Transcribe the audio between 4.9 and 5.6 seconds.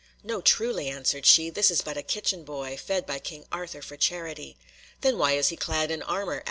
"Then why is he